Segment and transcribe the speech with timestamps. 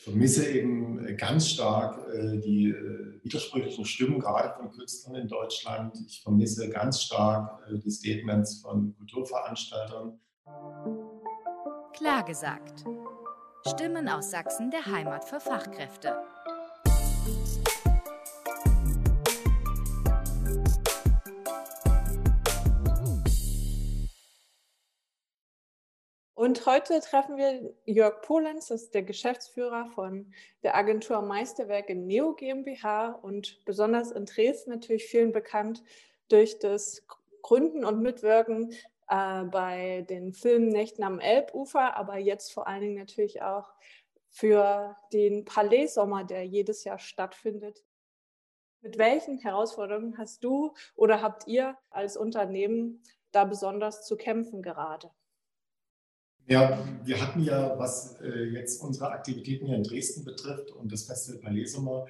[0.00, 5.94] Ich vermisse eben ganz stark äh, die äh, widersprüchlichen Stimmen, gerade von Künstlern in Deutschland.
[6.08, 10.18] Ich vermisse ganz stark äh, die Statements von Kulturveranstaltern.
[11.92, 12.86] Klar gesagt.
[13.68, 16.16] Stimmen aus Sachsen der Heimat für Fachkräfte.
[26.40, 30.32] Und heute treffen wir Jörg Polenz, das ist der Geschäftsführer von
[30.62, 35.82] der Agentur Meisterwerke Neo GmbH und besonders in Dresden natürlich vielen bekannt
[36.30, 37.06] durch das
[37.42, 38.72] Gründen und Mitwirken
[39.10, 43.74] äh, bei den Filmnächten am Elbufer, aber jetzt vor allen Dingen natürlich auch
[44.30, 47.84] für den Palais-Sommer, der jedes Jahr stattfindet.
[48.80, 55.10] Mit welchen Herausforderungen hast du oder habt ihr als Unternehmen da besonders zu kämpfen gerade?
[56.46, 61.04] Ja, wir hatten ja, was äh, jetzt unsere Aktivitäten hier in Dresden betrifft und das
[61.04, 62.06] Festival Palais Sommer,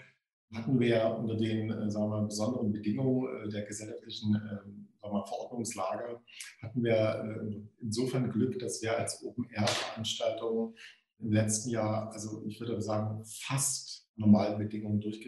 [0.54, 5.14] hatten wir ja unter den äh, sagen wir, besonderen Bedingungen äh, der gesellschaftlichen ähm, sagen
[5.14, 6.20] wir, Verordnungslage,
[6.62, 10.74] hatten wir insofern Glück, dass wir als Open-Air-Veranstaltung
[11.18, 15.20] im letzten Jahr, also ich würde sagen, fast normalen Bedingungen durch,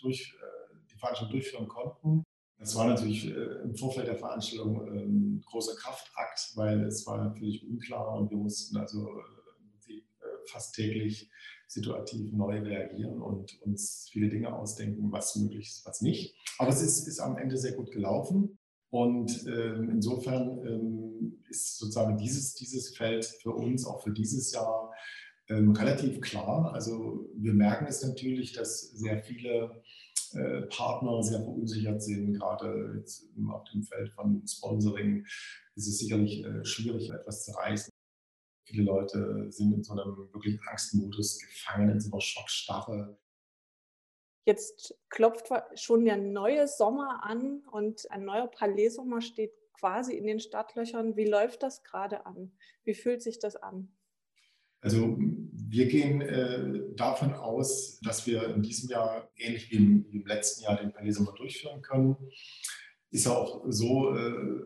[0.00, 0.34] durch,
[0.90, 2.24] die Veranstaltung durchführen konnten.
[2.62, 7.34] Das war natürlich äh, im Vorfeld der Veranstaltung ein ähm, großer Kraftakt, weil es war
[7.34, 9.08] völlig unklar und wir mussten also
[9.88, 10.00] äh, äh,
[10.46, 11.28] fast täglich
[11.66, 16.36] situativ neu reagieren und uns viele Dinge ausdenken, was möglich ist, was nicht.
[16.58, 18.58] Aber es ist, ist am Ende sehr gut gelaufen.
[18.90, 24.92] Und ähm, insofern ähm, ist sozusagen dieses, dieses Feld für uns auch für dieses Jahr
[25.48, 26.72] ähm, relativ klar.
[26.74, 29.82] Also wir merken es natürlich, dass sehr viele
[30.34, 35.24] äh, Partner sehr verunsichert sind, gerade jetzt auf dem Feld von Sponsoring
[35.74, 37.92] ist es sicherlich äh, schwierig, etwas zu reißen.
[38.66, 43.18] Viele Leute sind in so einem wirklich Angstmodus gefangen, in so einer Schockstarre.
[44.44, 50.40] Jetzt klopft schon der neue Sommer an und ein neuer Palais-Sommer steht quasi in den
[50.40, 51.16] Startlöchern.
[51.16, 52.52] Wie läuft das gerade an?
[52.84, 53.94] Wie fühlt sich das an?
[54.82, 60.18] Also wir gehen äh, davon aus, dass wir in diesem Jahr ähnlich wie im, wie
[60.18, 62.16] im letzten Jahr den Palais Sommer durchführen können.
[63.10, 64.60] Ist ja auch so, äh,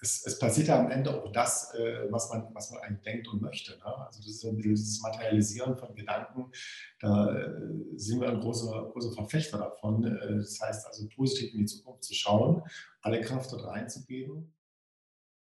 [0.00, 3.26] es, es, passiert ja am Ende auch das, äh, was, man, was man eigentlich denkt
[3.28, 3.72] und möchte.
[3.72, 3.84] Ne?
[3.84, 6.52] Also das ist ein bisschen dieses Materialisieren von Gedanken.
[7.00, 7.50] Da äh,
[7.96, 10.04] sind wir ein großer, großer Verfechter davon.
[10.04, 12.62] Äh, das heißt also positiv in die Zukunft zu schauen,
[13.02, 14.54] alle Kraft dort reinzugeben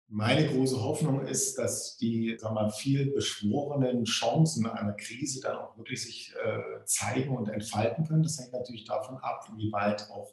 [0.07, 5.77] meine große Hoffnung ist, dass die sagen wir, viel beschworenen Chancen einer Krise dann auch
[5.77, 8.23] wirklich sich äh, zeigen und entfalten können.
[8.23, 10.31] Das hängt natürlich davon ab, inwieweit auch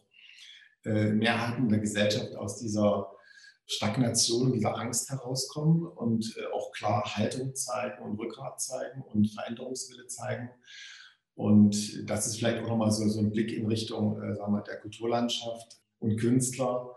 [0.84, 3.10] äh, Mehrheiten der Gesellschaft aus dieser
[3.66, 10.06] Stagnation, dieser Angst herauskommen und äh, auch klar Haltung zeigen und Rückgrat zeigen und Veränderungswille
[10.06, 10.50] zeigen.
[11.34, 14.62] Und das ist vielleicht auch nochmal so, so ein Blick in Richtung äh, sagen wir,
[14.62, 16.94] der Kulturlandschaft und Künstler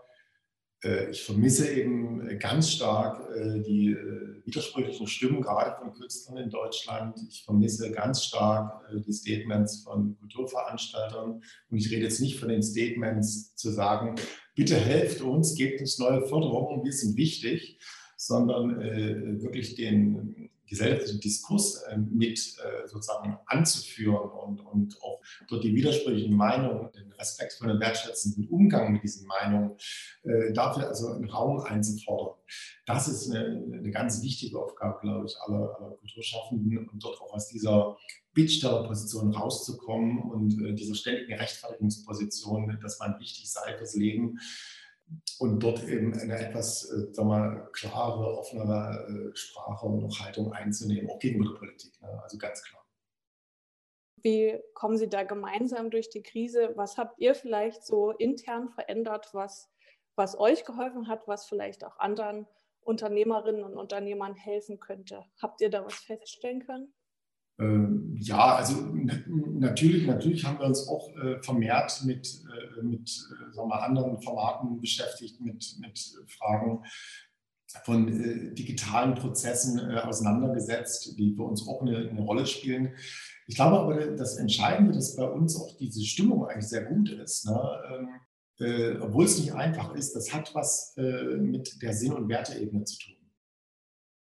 [1.10, 7.18] ich vermisse eben ganz stark äh, die äh, widersprüchlichen Stimmen, gerade von Künstlern in Deutschland.
[7.28, 11.42] Ich vermisse ganz stark die Statements von Kulturveranstaltern.
[11.70, 14.14] Und ich rede jetzt nicht von den Statements zu sagen,
[14.54, 17.80] bitte helft uns, gebt uns neue Förderungen, wir sind wichtig,
[18.16, 18.78] sondern
[19.42, 25.15] wirklich den gesellschaftlichen Diskurs äh, mit äh, sozusagen anzuführen und, und auch
[25.48, 29.76] dort die widersprüchlichen Meinungen, den respektvollen, wertschätzenden Umgang mit diesen Meinungen,
[30.22, 32.34] äh, dafür also einen Raum einzufordern.
[32.86, 37.32] Das ist eine, eine ganz wichtige Aufgabe, glaube ich, aller, aller Kulturschaffenden und dort auch
[37.34, 37.96] aus dieser
[38.34, 44.38] Bittstellerposition rauszukommen und dieser ständigen Rechtfertigungsposition, dass man wichtig sei fürs Leben,
[45.38, 51.10] und dort eben eine etwas äh, sagen wir, klare, offenere äh, Sprache und Haltung einzunehmen,
[51.10, 52.00] auch gegenüber der Politik.
[52.00, 52.08] Ne?
[52.22, 52.85] Also ganz klar.
[54.22, 56.72] Wie kommen Sie da gemeinsam durch die Krise?
[56.74, 59.70] Was habt ihr vielleicht so intern verändert, was,
[60.16, 62.46] was euch geholfen hat, was vielleicht auch anderen
[62.80, 65.24] Unternehmerinnen und Unternehmern helfen könnte?
[65.40, 66.92] Habt ihr da was feststellen können?
[67.58, 73.54] Ähm, ja, also natürlich, natürlich haben wir uns auch äh, vermehrt mit, äh, mit äh,
[73.54, 75.98] sagen wir, anderen Formaten beschäftigt, mit, mit
[76.28, 76.84] Fragen
[77.84, 82.94] von äh, digitalen Prozessen äh, auseinandergesetzt, die für uns auch eine, eine, Rolle spielen.
[83.46, 87.46] Ich glaube aber, das Entscheidende, dass bei uns auch diese Stimmung eigentlich sehr gut ist.
[87.46, 87.70] Ne?
[87.92, 88.08] Ähm,
[88.58, 92.98] äh, obwohl es nicht einfach ist, das hat was mit der Sinn- und Werteebene zu
[92.98, 93.15] tun.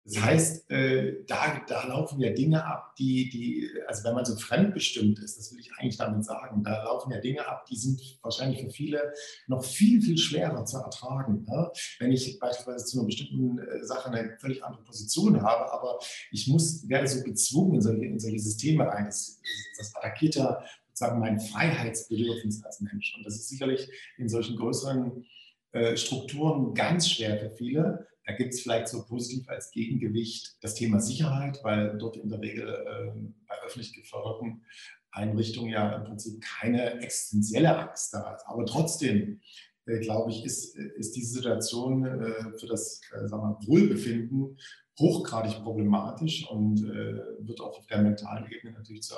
[0.07, 4.37] Das heißt, äh, da, da laufen ja Dinge ab, die, die, also wenn man so
[4.37, 8.01] fremdbestimmt ist, das will ich eigentlich damit sagen, da laufen ja Dinge ab, die sind
[8.21, 9.11] wahrscheinlich für viele
[9.47, 11.43] noch viel, viel schwerer zu ertragen.
[11.43, 11.71] Ne?
[11.99, 15.99] Wenn ich beispielsweise zu einer bestimmten äh, Sache eine völlig andere Position habe, aber
[16.31, 19.05] ich muss, werde so gezwungen in solche, in solche Systeme rein.
[19.05, 19.41] Das,
[19.77, 23.13] das attackiert ja sozusagen mein Freiheitsbedürfnis als Mensch.
[23.17, 25.25] Und das ist sicherlich in solchen größeren
[25.73, 28.07] äh, Strukturen ganz schwer für viele.
[28.27, 32.41] Da gibt es vielleicht so positiv als Gegengewicht das Thema Sicherheit, weil dort in der
[32.41, 34.65] Regel äh, bei öffentlich geförderten
[35.11, 38.43] Einrichtungen ja im Prinzip keine existenzielle Angst da ist.
[38.45, 39.39] Aber trotzdem,
[39.85, 44.57] äh, glaube ich, ist, ist diese Situation äh, für das äh, wir, Wohlbefinden
[44.99, 49.15] hochgradig problematisch und äh, wird auch auf der mentalen Ebene natürlich zu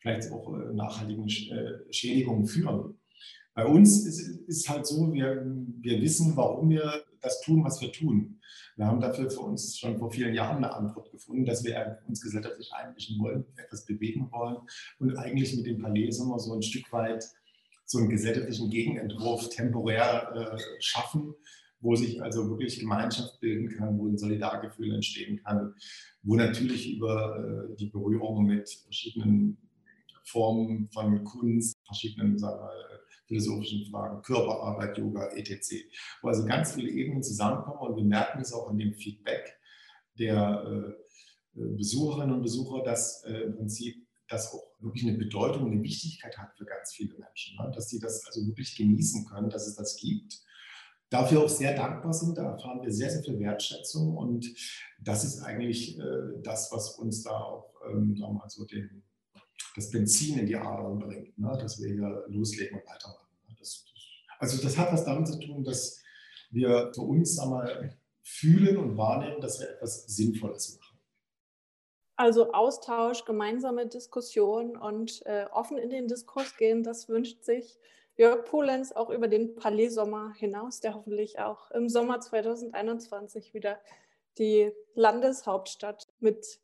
[0.00, 2.98] vielleicht auch nachhaltigen Schädigungen führen.
[3.54, 5.44] Bei uns ist es halt so, wir,
[5.80, 8.40] wir wissen, warum wir das tun, was wir tun.
[8.76, 12.22] Wir haben dafür für uns schon vor vielen Jahren eine Antwort gefunden, dass wir uns
[12.22, 14.56] gesellschaftlich einmischen wollen, etwas bewegen wollen
[14.98, 17.24] und eigentlich mit dem Palais immer so ein Stück weit
[17.84, 21.34] so einen gesellschaftlichen Gegenentwurf temporär äh, schaffen,
[21.80, 25.74] wo sich also wirklich Gemeinschaft bilden kann, wo ein Solidargefühl entstehen kann,
[26.22, 29.58] wo natürlich über äh, die Berührung mit verschiedenen
[30.24, 35.74] Formen von Kunst, verschiedenen sagen wir, philosophischen Fragen, Körperarbeit, Yoga, etc.
[36.22, 39.58] Wo also ganz viele Ebenen zusammenkommen und wir merken es auch an dem Feedback
[40.18, 41.02] der äh,
[41.54, 46.56] Besucherinnen und Besucher, dass äh, im Prinzip das auch wirklich eine Bedeutung, eine Wichtigkeit hat
[46.56, 47.70] für ganz viele Menschen, ne?
[47.74, 50.40] dass sie das also wirklich genießen können, dass es das gibt.
[51.10, 54.46] Dafür auch sehr dankbar sind, da erfahren wir sehr, sehr viel Wertschätzung und
[54.98, 58.16] das ist eigentlich äh, das, was uns da auch, ähm,
[58.48, 59.04] so, den,
[59.74, 61.56] das Benzin in die Adern bringt, ne?
[61.60, 63.28] dass wir hier loslegen und weitermachen.
[63.48, 63.56] Ne?
[63.58, 63.84] Das,
[64.38, 66.02] also das hat was damit zu tun, dass
[66.50, 70.98] wir für uns einmal fühlen und wahrnehmen, dass wir etwas Sinnvolles machen.
[72.16, 77.78] Also Austausch, gemeinsame Diskussion und äh, offen in den Diskurs gehen, das wünscht sich
[78.16, 83.80] Jörg Polenz auch über den Palais-Sommer hinaus, der hoffentlich auch im Sommer 2021 wieder
[84.38, 86.60] die Landeshauptstadt mit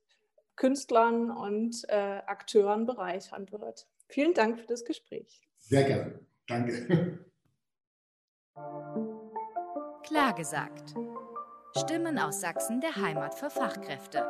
[0.59, 3.87] Künstlern und äh, Akteuren bereichern wird.
[4.09, 5.49] Vielen Dank für das Gespräch.
[5.57, 6.19] Sehr gerne.
[6.49, 7.25] Danke.
[10.03, 10.95] Klar gesagt.
[11.77, 14.27] Stimmen aus Sachsen der Heimat für Fachkräfte.